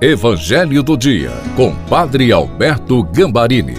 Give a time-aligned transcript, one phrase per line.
[0.00, 3.74] Evangelho do Dia, com Padre Alberto Gambarini.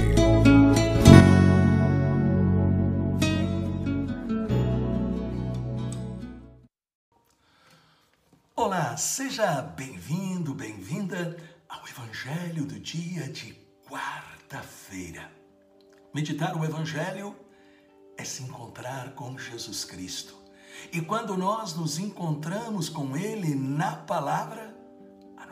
[8.54, 11.38] Olá, seja bem-vindo, bem-vinda
[11.70, 13.56] ao Evangelho do Dia de
[13.90, 15.32] quarta-feira.
[16.14, 17.34] Meditar o Evangelho
[18.18, 20.36] é se encontrar com Jesus Cristo.
[20.92, 24.69] E quando nós nos encontramos com Ele na palavra,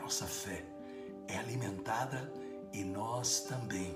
[0.08, 0.64] nossa fé
[1.28, 2.32] é alimentada
[2.72, 3.94] e nós também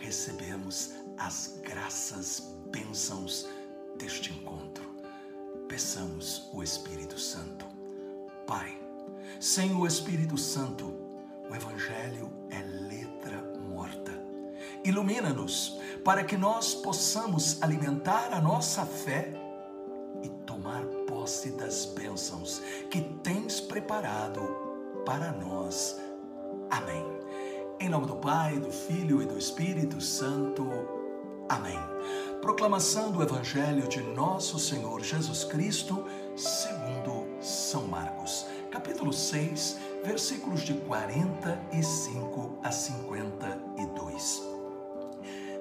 [0.00, 3.48] recebemos as graças, bênçãos
[3.96, 4.82] deste encontro.
[5.68, 7.64] Peçamos o Espírito Santo.
[8.44, 8.76] Pai,
[9.38, 10.86] sem o Espírito Santo,
[11.48, 14.10] o Evangelho é letra morta.
[14.84, 19.32] Ilumina-nos para que nós possamos alimentar a nossa fé
[20.24, 22.60] e tomar posse das bênçãos
[22.90, 24.69] que tens preparado
[25.04, 25.98] para nós.
[26.70, 27.04] Amém.
[27.78, 30.68] Em nome do Pai, do Filho e do Espírito Santo.
[31.48, 31.78] Amém.
[32.40, 36.04] Proclamação do Evangelho de Nosso Senhor Jesus Cristo,
[36.36, 44.42] segundo São Marcos, capítulo 6, versículos de 45 a 52.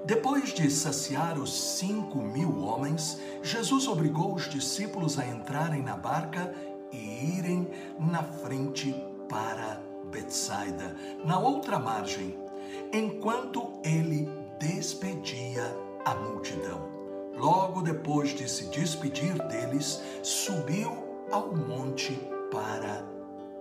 [0.06, 6.54] Depois de saciar os cinco mil homens, Jesus obrigou os discípulos a entrarem na barca
[6.92, 8.96] e irem na frente
[9.30, 12.38] para Betsaida, na outra margem,
[12.92, 14.28] enquanto ele
[14.60, 15.64] despedia
[16.04, 16.90] a multidão.
[17.38, 20.92] Logo depois de se despedir deles, subiu
[21.32, 22.20] ao monte
[22.52, 23.06] para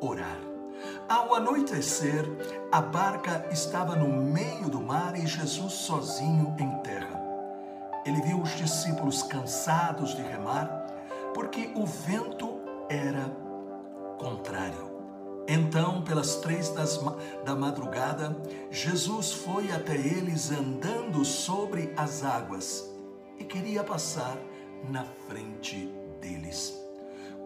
[0.01, 0.39] orar.
[1.09, 2.25] Ao anoitecer,
[2.73, 7.21] a barca estava no meio do mar e Jesus sozinho em terra.
[8.05, 10.87] Ele viu os discípulos cansados de remar,
[11.35, 13.31] porque o vento era
[14.19, 14.88] contrário.
[15.51, 17.01] Então, pelas três das,
[17.43, 18.37] da madrugada,
[18.71, 22.87] Jesus foi até eles andando sobre as águas
[23.39, 24.37] e queria passar
[24.91, 26.79] na frente deles.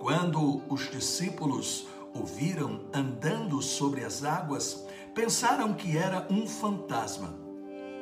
[0.01, 7.33] Quando os discípulos o viram andando sobre as águas, pensaram que era um fantasma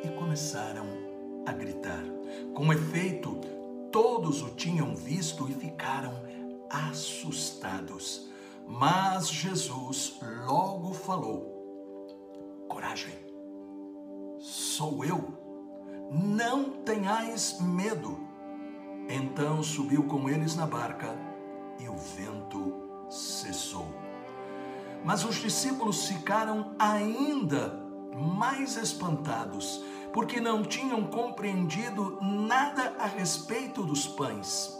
[0.02, 0.86] e começaram
[1.44, 2.02] a gritar.
[2.54, 3.38] Com efeito,
[3.92, 6.14] todos o tinham visto e ficaram
[6.70, 8.29] assustados.
[8.70, 13.18] Mas Jesus logo falou: Coragem,
[14.38, 15.34] sou eu,
[16.08, 18.16] não tenhais medo.
[19.08, 21.18] Então subiu com eles na barca
[21.80, 22.72] e o vento
[23.10, 23.88] cessou.
[25.04, 27.76] Mas os discípulos ficaram ainda
[28.14, 29.82] mais espantados,
[30.12, 34.78] porque não tinham compreendido nada a respeito dos pães.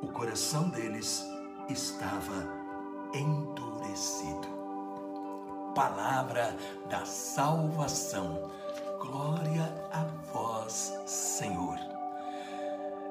[0.00, 1.26] O coração deles
[1.68, 2.48] estava
[3.14, 4.48] endurecido.
[5.74, 6.56] Palavra
[6.88, 8.50] da salvação.
[9.00, 11.78] Glória a vós, Senhor.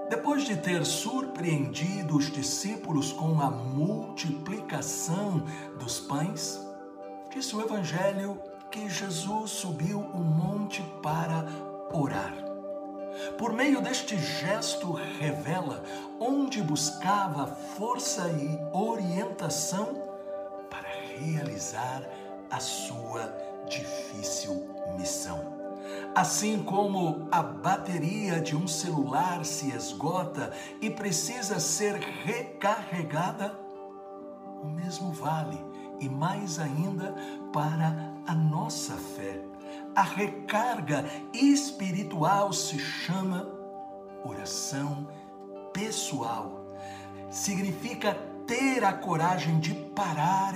[0.10, 5.44] Depois de ter surpreendido os discípulos com a multiplicação
[5.80, 6.60] dos pães,
[7.30, 8.40] disse o Evangelho
[8.72, 11.46] que Jesus subiu o monte para
[11.94, 12.47] orar.
[13.38, 15.84] Por meio deste gesto, revela
[16.20, 20.04] onde buscava força e orientação
[20.70, 22.04] para realizar
[22.50, 23.34] a sua
[23.68, 24.68] difícil
[24.98, 25.58] missão.
[26.16, 30.52] Assim como a bateria de um celular se esgota
[30.82, 33.58] e precisa ser recarregada,
[34.62, 35.64] o mesmo vale
[36.00, 37.16] e mais ainda
[37.54, 39.47] para a nossa fé
[39.98, 41.04] a recarga
[41.34, 43.48] espiritual se chama
[44.24, 45.08] oração
[45.74, 46.68] pessoal.
[47.32, 48.14] Significa
[48.46, 50.54] ter a coragem de parar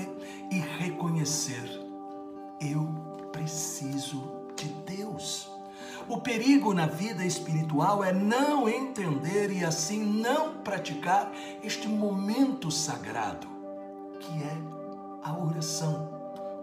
[0.52, 1.68] e reconhecer:
[2.62, 2.85] eu
[3.31, 5.50] preciso de Deus.
[6.08, 11.31] O perigo na vida espiritual é não entender e assim não praticar
[11.63, 13.47] este momento sagrado,
[14.19, 14.58] que é
[15.23, 16.10] a oração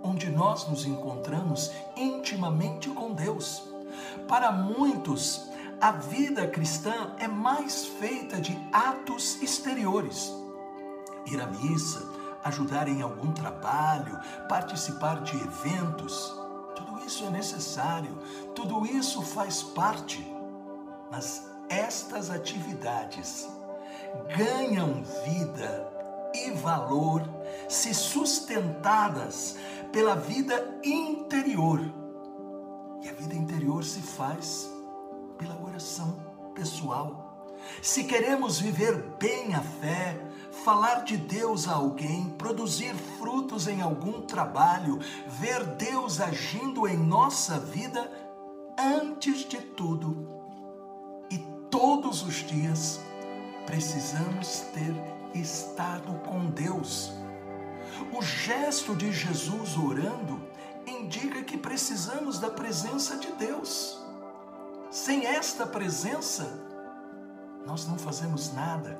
[0.02, 3.62] onde nós nos encontramos intimamente com Deus.
[4.26, 5.48] Para muitos,
[5.80, 10.32] a vida cristã é mais feita de atos exteriores.
[11.26, 12.02] Ir à missa,
[12.44, 14.18] ajudar em algum trabalho,
[14.48, 16.34] participar de eventos,
[16.74, 18.16] tudo isso é necessário,
[18.54, 20.26] tudo isso faz parte.
[21.10, 23.48] Mas estas atividades
[24.36, 25.92] ganham vida
[26.34, 27.22] e valor
[27.68, 29.56] se sustentadas
[29.93, 31.81] pela vida interior.
[33.02, 34.70] E a vida interior se faz
[35.38, 36.17] pela oração
[36.55, 37.46] pessoal.
[37.82, 40.20] Se queremos viver bem a fé,
[40.64, 47.58] falar de Deus a alguém, produzir frutos em algum trabalho, ver Deus agindo em nossa
[47.58, 48.11] vida,
[48.79, 50.29] antes de tudo
[51.31, 51.38] e
[51.70, 53.00] todos os dias,
[53.67, 54.94] precisamos ter
[55.35, 57.12] estado com Deus.
[58.12, 60.40] O gesto de Jesus orando
[60.86, 64.00] indica que precisamos da presença de Deus.
[64.90, 66.64] Sem esta presença,
[67.66, 68.98] nós não fazemos nada,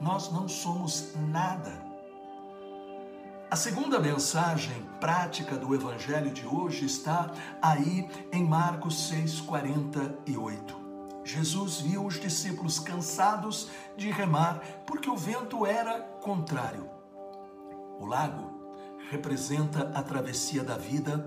[0.00, 1.88] nós não somos nada.
[3.50, 7.32] A segunda mensagem prática do Evangelho de hoje está
[7.62, 10.76] aí em Marcos 6,48.
[11.24, 16.97] Jesus viu os discípulos cansados de remar porque o vento era contrário.
[17.98, 18.58] O lago
[19.10, 21.26] representa a travessia da vida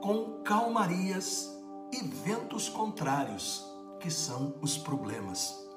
[0.00, 1.50] com calmarias
[1.92, 3.64] e ventos contrários,
[3.98, 5.68] que são os problemas.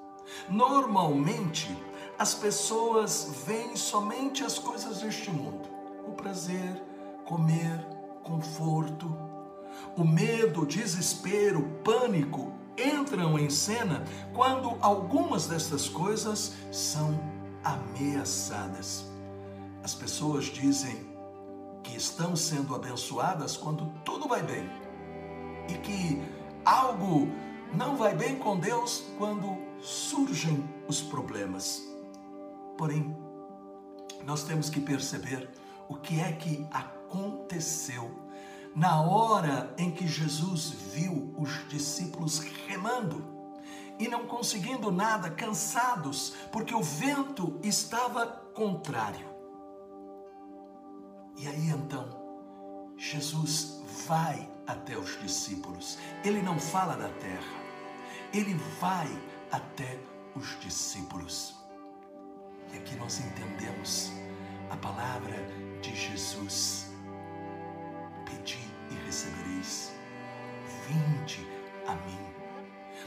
[0.50, 1.76] Normalmente,
[2.18, 5.68] as pessoas veem somente as coisas deste mundo:
[6.08, 6.82] o prazer,
[7.26, 7.86] comer,
[8.24, 9.16] conforto.
[9.98, 14.04] O medo, desespero, pânico entram em cena
[14.34, 17.20] quando algumas dessas coisas são
[17.64, 19.13] ameaçadas.
[19.84, 21.14] As pessoas dizem
[21.84, 24.70] que estão sendo abençoadas quando tudo vai bem
[25.68, 26.22] e que
[26.64, 27.28] algo
[27.74, 31.84] não vai bem com Deus quando surgem os problemas.
[32.78, 33.14] Porém,
[34.26, 35.50] nós temos que perceber
[35.90, 38.10] o que é que aconteceu
[38.74, 43.22] na hora em que Jesus viu os discípulos remando
[44.00, 49.33] e não conseguindo nada, cansados, porque o vento estava contrário.
[51.38, 52.08] E aí então,
[52.98, 55.98] Jesus vai até os discípulos.
[56.24, 57.62] Ele não fala da terra,
[58.34, 59.08] ele vai
[59.52, 60.00] até
[60.36, 61.56] os discípulos.
[62.72, 64.12] E aqui nós entendemos
[64.70, 65.38] a palavra
[65.82, 66.88] de Jesus:
[68.26, 68.60] Pedi
[68.90, 69.92] e recebereis,
[70.88, 71.48] vinde
[71.88, 72.34] a mim.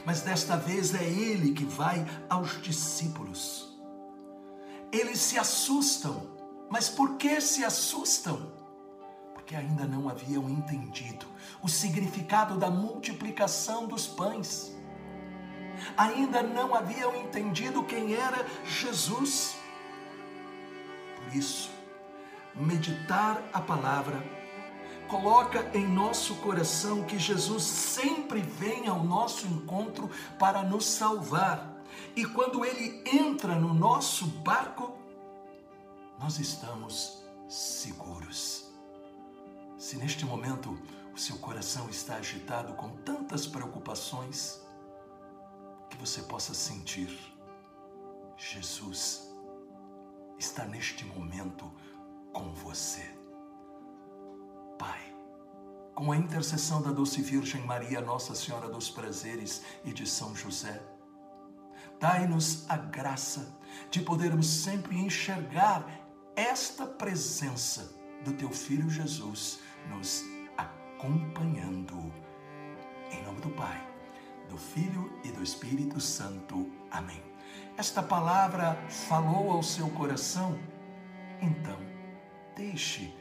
[0.05, 3.77] Mas desta vez é ele que vai aos discípulos.
[4.91, 6.36] Eles se assustam,
[6.69, 8.51] mas por que se assustam?
[9.33, 11.25] Porque ainda não haviam entendido
[11.61, 14.77] o significado da multiplicação dos pães
[15.95, 19.55] ainda não haviam entendido quem era Jesus.
[21.15, 21.69] Por isso,
[22.55, 24.23] meditar a palavra
[25.07, 31.75] coloca em nosso coração que Jesus sempre vem ao nosso encontro para nos salvar.
[32.15, 34.97] E quando ele entra no nosso barco,
[36.19, 38.71] nós estamos seguros.
[39.77, 40.77] Se neste momento
[41.13, 44.61] o seu coração está agitado com tantas preocupações,
[45.89, 47.17] que você possa sentir
[48.37, 49.27] Jesus
[50.37, 51.71] está neste momento
[52.31, 53.03] com você.
[54.77, 55.01] Pai,
[55.95, 60.79] com a intercessão da doce Virgem Maria, Nossa Senhora dos Prazeres e de São José,
[61.99, 63.57] dai-nos a graça
[63.89, 65.83] de podermos sempre enxergar
[66.37, 67.93] esta presença
[68.23, 70.23] do teu filho Jesus nos
[70.57, 72.13] acompanhando.
[73.11, 73.87] Em nome do Pai
[74.49, 76.71] do Filho e do Espírito Santo.
[76.89, 77.21] Amém.
[77.77, 80.57] Esta palavra falou ao seu coração?
[81.41, 81.77] Então,
[82.55, 83.13] deixe,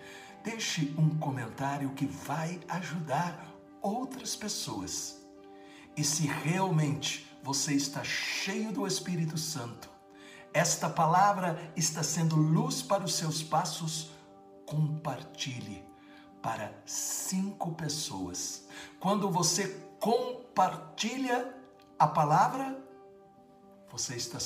[0.42, 5.20] deixe um comentário que vai ajudar outras pessoas.
[5.96, 9.90] E se realmente você está cheio do Espírito Santo,
[10.56, 14.10] esta palavra está sendo luz para os seus passos,
[14.64, 15.84] compartilhe
[16.40, 18.66] para cinco pessoas.
[18.98, 19.68] Quando você
[20.00, 21.54] compartilha
[21.98, 22.82] a palavra,
[23.90, 24.38] você está,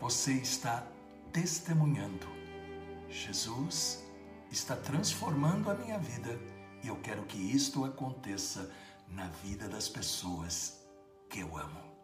[0.00, 0.84] você está
[1.32, 2.26] testemunhando.
[3.08, 4.02] Jesus
[4.50, 6.36] está transformando a minha vida
[6.82, 8.68] e eu quero que isto aconteça
[9.06, 10.84] na vida das pessoas
[11.30, 11.95] que eu amo.